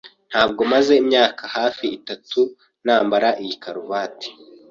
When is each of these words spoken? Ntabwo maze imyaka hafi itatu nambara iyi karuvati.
Ntabwo 0.29 0.61
maze 0.73 0.91
imyaka 1.01 1.43
hafi 1.57 1.85
itatu 1.97 2.39
nambara 2.85 3.29
iyi 3.43 3.55
karuvati. 3.63 4.29